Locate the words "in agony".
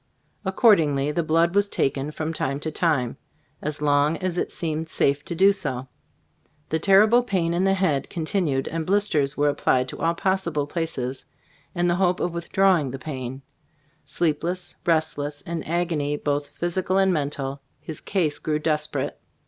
15.41-16.17